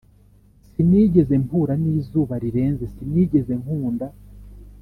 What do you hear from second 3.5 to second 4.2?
nkunda.